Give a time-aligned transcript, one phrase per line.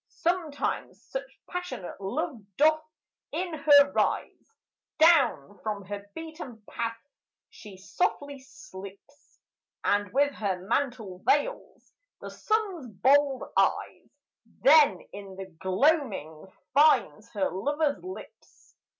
[0.07, 2.81] Sometimes such passionate love doth
[3.31, 4.49] in her rise,
[4.97, 6.97] Down from her beaten path
[7.51, 9.39] she softly slips,
[9.83, 14.09] And with her mantle veils the Sun's bold eyes,
[14.61, 18.75] Then in the gloaming finds her lover's lips.